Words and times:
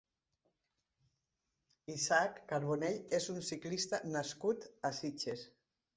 Isaac 1.95 2.41
Carbonell 2.53 2.97
és 3.19 3.27
un 3.35 3.39
ciclista 3.51 4.01
nascut 4.17 4.67
a 4.91 4.93
Sitges. 5.03 5.45